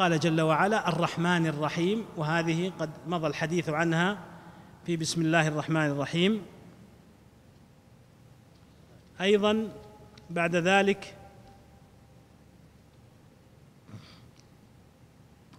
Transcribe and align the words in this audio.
قال 0.00 0.20
جل 0.20 0.40
وعلا 0.40 0.88
الرحمن 0.88 1.46
الرحيم 1.46 2.04
وهذه 2.16 2.72
قد 2.78 2.90
مضى 3.06 3.26
الحديث 3.26 3.68
عنها 3.68 4.18
في 4.86 4.96
بسم 4.96 5.20
الله 5.20 5.48
الرحمن 5.48 5.86
الرحيم. 5.86 6.42
أيضا 9.20 9.72
بعد 10.30 10.56
ذلك 10.56 11.16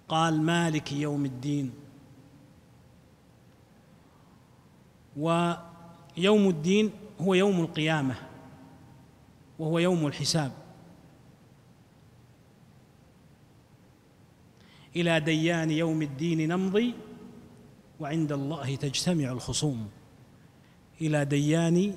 قال 0.09 0.41
مالك 0.41 0.91
يوم 0.91 1.25
الدين. 1.25 1.73
ويوم 5.17 6.49
الدين 6.49 6.91
هو 7.21 7.33
يوم 7.33 7.61
القيامة 7.61 8.15
وهو 9.59 9.79
يوم 9.79 10.07
الحساب. 10.07 10.60
إلى 14.95 15.19
ديان 15.19 15.71
يوم 15.71 16.01
الدين 16.01 16.49
نمضي 16.49 16.93
وعند 17.99 18.31
الله 18.31 18.75
تجتمع 18.75 19.31
الخصوم. 19.31 19.87
إلى 21.01 21.25
ديان 21.25 21.95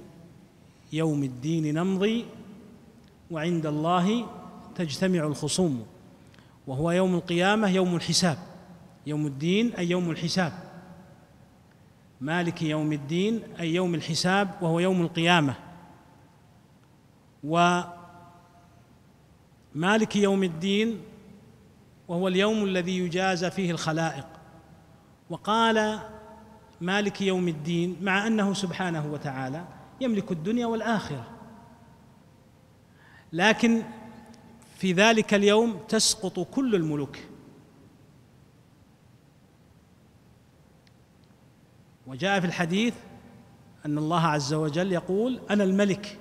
يوم 0.92 1.22
الدين 1.22 1.74
نمضي 1.74 2.24
وعند 3.30 3.66
الله 3.66 4.27
تجتمع 4.74 5.27
الخصوم. 5.27 5.86
وهو 6.66 6.91
يوم 6.91 7.14
القيامة 7.14 7.69
يوم 7.69 7.96
الحساب. 7.96 8.38
يوم 9.06 9.27
الدين 9.27 9.74
أي 9.74 9.91
يوم 9.91 10.11
الحساب. 10.11 10.52
مالك 12.20 12.62
يوم 12.62 12.92
الدين 12.92 13.42
أي 13.61 13.74
يوم 13.74 13.95
الحساب 13.95 14.50
وهو 14.62 14.80
يوم 14.80 15.02
القيامة. 15.02 15.55
ومالك 19.74 20.16
يوم 20.16 20.42
الدين 20.42 21.00
وهو 22.08 22.28
اليوم 22.28 22.64
الذي 22.64 22.98
يجازى 22.98 23.50
فيه 23.50 23.70
الخلائق. 23.70 24.26
وقال 25.30 25.98
مالك 26.80 27.20
يوم 27.20 27.48
الدين 27.48 27.96
مع 28.02 28.27
أنه 28.27 28.55
سبحانه 28.55 29.12
وتعالى 29.12 29.64
يملك 30.00 30.33
الدنيا 30.33 30.66
والآخرة. 30.66 31.27
لكن 33.33 33.83
في 34.77 34.92
ذلك 34.92 35.34
اليوم 35.34 35.80
تسقط 35.88 36.41
كل 36.41 36.74
الملوك. 36.74 37.19
وجاء 42.06 42.41
في 42.41 42.46
الحديث 42.46 42.94
أن 43.86 43.98
الله 43.98 44.20
عز 44.27 44.55
وجل 44.55 44.92
يقول 44.92 45.41
أنا 45.50 45.64
الملك. 45.64 46.18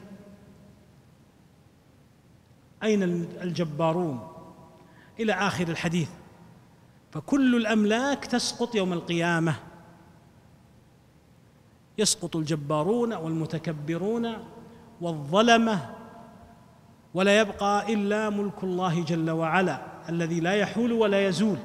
أين 2.84 3.04
الجبارون؟ 3.42 4.33
إلى 5.20 5.34
آخر 5.34 5.68
الحديث. 5.68 6.10
فكل 7.12 7.56
الأملاك 7.56 8.26
تسقط 8.26 8.76
يوم 8.76 8.94
القيامة. 8.94 9.56
يسقط 11.98 12.36
الجبارون 12.36 13.14
والمتكبرون 13.14 14.34
والظلمة 15.02 15.96
ولا 17.14 17.40
يبقى 17.40 17.94
إلا 17.94 18.30
ملك 18.30 18.64
الله 18.64 19.04
جل 19.04 19.32
وعلا 19.32 19.82
الذي 20.10 20.40
لا 20.40 20.54
يحول 20.54 20.92
ولا 20.92 21.28
يزول. 21.28 21.58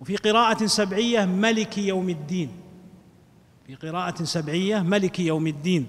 وفي 0.00 0.16
قراءة 0.16 0.66
سبعية 0.66 1.24
ملك 1.24 1.78
يوم 1.78 2.08
الدين. 2.08 2.52
في 3.66 3.74
قراءة 3.74 4.24
سبعية 4.24 4.80
ملك 4.80 5.20
يوم 5.20 5.46
الدين. 5.46 5.86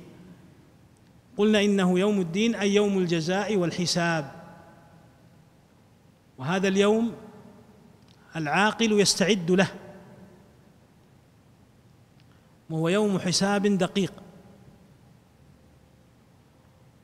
قلنا 1.40 1.64
إنه 1.64 2.00
يوم 2.00 2.20
الدين 2.20 2.56
أي 2.56 2.76
يوم 2.76 2.98
الجزاء 2.98 3.58
والحساب. 3.58 4.32
وهذا 6.38 6.68
اليوم 6.68 7.16
العاقل 8.36 8.92
يستعد 9.00 9.52
له. 9.52 9.67
وهو 12.70 12.89
يوم 12.89 13.20
حساب 13.20 13.67
دقيق. 13.67 14.14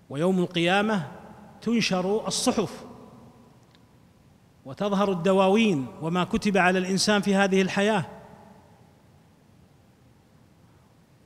ويوم 0.09 0.39
القيامة 0.39 1.11
تنشر 1.61 2.27
الصحف 2.27 2.85
وتظهر 4.65 5.11
الدواوين 5.11 5.87
وما 6.01 6.23
كتب 6.23 6.57
على 6.57 6.79
الإنسان 6.79 7.21
في 7.21 7.35
هذه 7.35 7.61
الحياة. 7.61 8.05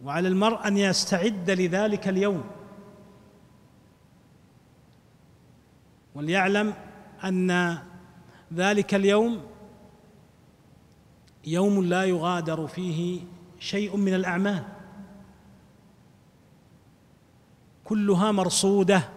وعلى 0.04 0.28
المرء 0.28 0.68
أن 0.68 0.78
يستعد 0.78 1.52
لذلك 1.52 2.08
اليوم. 2.08 2.59
وليعلم 6.20 6.74
أن 7.24 7.78
ذلك 8.54 8.96
اليوم 8.96 9.42
يوم 11.46 11.84
لا 11.84 12.04
يغادر 12.04 12.68
فيه 12.68 13.22
شيء 13.60 13.98
من 13.98 14.14
الأعمال. 14.14 14.64
كلها 17.84 18.32
مرصودة 18.32 19.10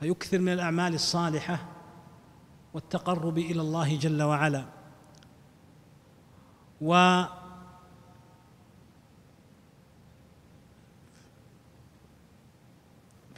فيكثر 0.00 0.38
من 0.38 0.52
الأعمال 0.52 0.94
الصالحة 0.94 1.58
والتقرب 2.74 3.38
إلى 3.38 3.60
الله 3.60 3.96
جل 3.96 4.22
وعلا. 4.22 4.64
و 6.80 7.22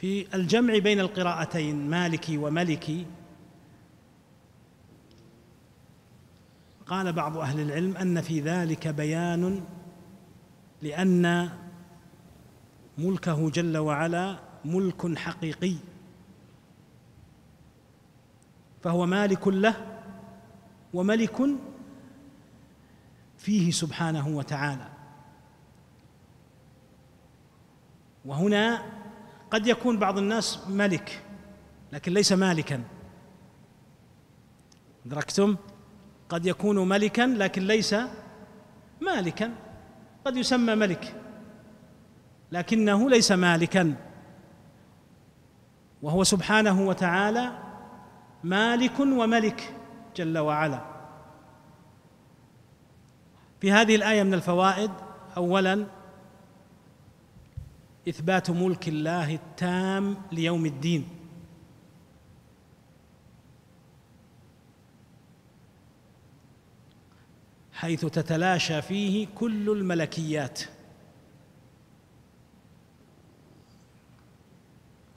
في 0.03 0.35
الجمع 0.35 0.77
بين 0.77 0.99
القراءتين 0.99 1.89
مالكي 1.89 2.37
وملكي 2.37 3.05
قال 6.85 7.13
بعض 7.13 7.37
أهل 7.37 7.59
العلم 7.59 7.97
أن 7.97 8.21
في 8.21 8.41
ذلك 8.41 8.87
بيان 8.87 9.63
لأن 10.81 11.49
ملكه 12.97 13.49
جل 13.49 13.77
وعلا 13.77 14.39
ملك 14.65 15.17
حقيقي 15.17 15.75
فهو 18.81 19.05
مالك 19.05 19.47
له 19.47 20.01
وملك 20.93 21.41
فيه 23.37 23.71
سبحانه 23.71 24.27
وتعالى. 24.27 24.89
وهنا 28.25 29.02
قد 29.53 29.67
يكون 29.67 29.99
بعض 29.99 30.17
الناس 30.17 30.67
ملك 30.67 31.23
لكن 31.91 32.13
ليس 32.13 32.31
مالكا. 32.31 32.83
أدركتم؟ 35.05 35.55
قد 36.29 36.45
يكون 36.45 36.89
ملكا 36.89 37.21
لكن 37.21 37.67
ليس 37.67 37.95
مالكا. 39.01 39.51
قد 40.25 40.37
يسمى 40.37 40.75
ملك 40.75 41.15
لكنه 42.51 43.09
ليس 43.09 43.31
مالكا. 43.31 43.95
وهو 46.01 46.23
سبحانه 46.23 46.87
وتعالى 46.87 47.51
مالك 48.43 48.99
وملك 48.99 49.75
جل 50.15 50.37
وعلا. 50.37 50.81
في 53.61 53.71
هذه 53.71 53.95
الآية 53.95 54.23
من 54.23 54.33
الفوائد 54.33 54.91
اولا 55.37 55.85
إثبات 58.07 58.49
ملك 58.49 58.87
الله 58.87 59.35
التام 59.35 60.17
ليوم 60.31 60.65
الدين. 60.65 61.07
حيث 67.73 68.05
تتلاشى 68.05 68.81
فيه 68.81 69.27
كل 69.35 69.69
الملكيات. 69.69 70.61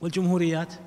والجمهوريات. 0.00 0.74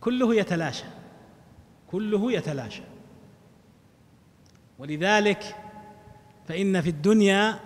كله 0.00 0.34
يتلاشى. 0.34 0.84
كله 1.90 2.32
يتلاشى. 2.32 2.82
ولذلك 4.78 5.67
فإن 6.48 6.80
في 6.80 6.90
الدنيا 6.90 7.60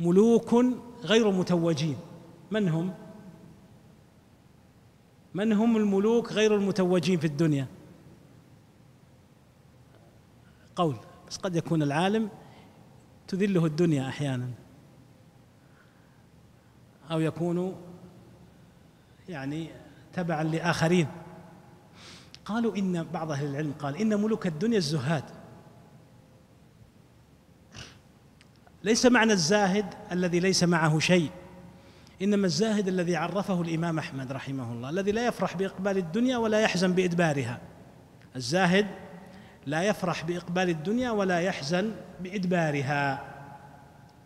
ملوك 0.00 0.54
غير 1.02 1.30
متوجين 1.30 1.96
من 2.50 2.68
هم؟ 2.68 2.94
من 5.34 5.52
هم 5.52 5.76
الملوك 5.76 6.32
غير 6.32 6.54
المتوجين 6.54 7.18
في 7.18 7.26
الدنيا؟ 7.26 7.66
قول 10.76 10.96
بس 11.28 11.36
قد 11.36 11.56
يكون 11.56 11.82
العالم 11.82 12.28
تذله 13.28 13.66
الدنيا 13.66 14.08
أحيانا 14.08 14.48
أو 17.10 17.20
يكون 17.20 17.76
يعني 19.28 19.70
تبعا 20.12 20.42
لآخرين 20.42 21.06
قالوا 22.44 22.76
إن 22.76 23.02
بعض 23.02 23.30
أهل 23.30 23.46
العلم 23.46 23.72
قال 23.72 23.96
إن 23.96 24.22
ملوك 24.22 24.46
الدنيا 24.46 24.78
الزهاد 24.78 25.43
ليس 28.84 29.06
معنى 29.06 29.32
الزاهد 29.32 29.86
الذي 30.12 30.40
ليس 30.40 30.64
معه 30.64 30.98
شيء 30.98 31.30
إنما 32.22 32.46
الزاهد 32.46 32.88
الذي 32.88 33.16
عرفه 33.16 33.62
الإمام 33.62 33.98
أحمد 33.98 34.32
رحمه 34.32 34.72
الله 34.72 34.90
الذي 34.90 35.12
لا 35.12 35.26
يفرح 35.26 35.56
بإقبال 35.56 35.98
الدنيا 35.98 36.36
ولا 36.36 36.60
يحزن 36.60 36.92
بإدبارها. 36.92 37.60
الزاهد 38.36 38.86
لا 39.66 39.82
يفرح 39.82 40.24
بإقبال 40.24 40.68
الدنيا 40.68 41.10
ولا 41.10 41.40
يحزن 41.40 41.92
بإدبارها. 42.20 43.24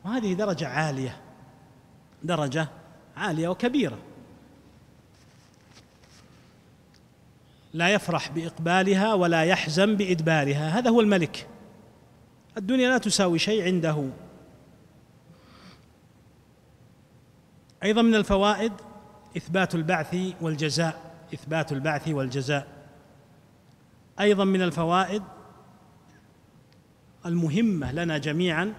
وهذه 0.05 0.35
درجة 0.35 0.69
عالية 0.69 1.17
درجة 2.23 2.69
عالية 3.17 3.49
وكبيرة. 3.49 3.99
لا 7.75 7.89
يفرح 7.89 8.29
بإقبالها 8.31 9.15
ولا 9.15 9.45
يحزن 9.45 9.97
بإدبارها 9.97 10.79
هذا 10.79 10.91
هو 10.91 11.01
الملك. 11.01 11.47
الدنيا 12.57 12.91
لا 12.91 12.99
تساوي 12.99 13.39
شيء 13.39 13.65
عنده. 13.65 14.11
أيضا 17.83 18.03
من 18.03 18.15
الفوائد 18.15 18.73
إثبات 19.37 19.75
البعث 19.75 20.17
والجزاء 20.41 21.09
إثبات 21.35 21.73
البعث 21.73 22.09
والجزاء. 22.09 22.67
أيضا 24.21 24.45
من 24.45 24.63
الفوائد 24.63 25.23
المهمة 27.27 27.93
لنا 27.93 28.19
جميعا 28.19 28.75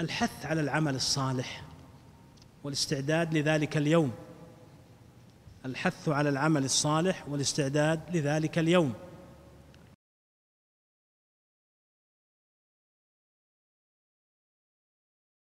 الحث 0.00 0.46
على 0.46 0.60
العمل 0.60 0.94
الصالح 0.94 1.62
والاستعداد 2.64 3.34
لذلك 3.34 3.76
اليوم. 3.76 4.12
الحث 5.66 6.08
على 6.08 6.28
العمل 6.28 6.64
الصالح 6.64 7.28
والاستعداد 7.28 8.00
لذلك 8.16 8.58
اليوم. 8.58 8.92